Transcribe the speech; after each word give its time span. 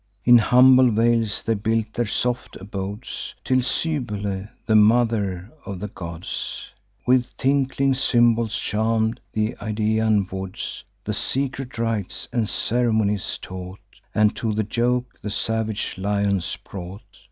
In 0.25 0.39
humble 0.39 0.89
vales 0.89 1.43
they 1.43 1.53
built 1.53 1.93
their 1.93 2.07
soft 2.07 2.55
abodes, 2.55 3.35
Till 3.43 3.61
Cybele, 3.61 4.47
the 4.65 4.75
mother 4.75 5.51
of 5.63 5.79
the 5.79 5.89
gods, 5.89 6.71
With 7.05 7.37
tinkling 7.37 7.93
cymbals 7.93 8.57
charm'd 8.57 9.19
th' 9.35 9.53
Idaean 9.61 10.25
woods, 10.31 10.83
She 11.05 11.13
secret 11.13 11.77
rites 11.77 12.27
and 12.33 12.49
ceremonies 12.49 13.37
taught, 13.37 13.79
And 14.15 14.35
to 14.37 14.51
the 14.55 14.65
yoke 14.71 15.19
the 15.21 15.29
savage 15.29 15.99
lions 15.99 16.55
brought. 16.67 17.03